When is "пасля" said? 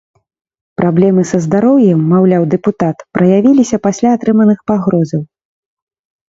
3.85-4.09